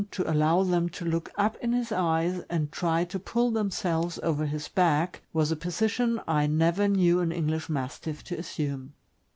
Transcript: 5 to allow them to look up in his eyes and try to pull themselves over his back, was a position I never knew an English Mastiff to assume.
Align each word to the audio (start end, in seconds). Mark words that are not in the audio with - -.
5 0.01 0.09
to 0.09 0.31
allow 0.31 0.63
them 0.63 0.89
to 0.89 1.05
look 1.05 1.29
up 1.35 1.57
in 1.57 1.73
his 1.73 1.91
eyes 1.91 2.41
and 2.49 2.71
try 2.71 3.03
to 3.05 3.19
pull 3.19 3.51
themselves 3.51 4.17
over 4.23 4.47
his 4.47 4.67
back, 4.67 5.21
was 5.31 5.51
a 5.51 5.55
position 5.55 6.19
I 6.27 6.47
never 6.47 6.87
knew 6.87 7.19
an 7.19 7.31
English 7.31 7.69
Mastiff 7.69 8.23
to 8.23 8.35
assume. 8.35 8.93